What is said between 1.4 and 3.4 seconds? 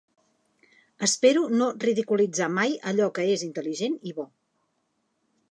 no ridiculitzar mai allò que